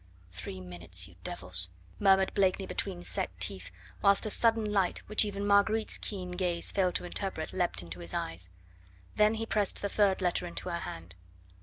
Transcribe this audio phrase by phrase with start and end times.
[0.31, 1.69] "Three minutes, you devils,"
[1.99, 3.69] murmured Blakeney between set teeth,
[4.01, 8.11] whilst a sudden light which even Marguerite's keen gaze failed to interpret leapt into his
[8.15, 8.49] eyes.
[9.15, 11.13] Then he pressed the third letter into her hand.